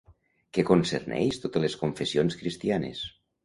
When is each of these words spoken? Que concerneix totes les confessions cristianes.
Que 0.57 0.65
concerneix 0.69 1.39
totes 1.45 1.67
les 1.67 1.77
confessions 1.85 2.41
cristianes. 2.43 3.09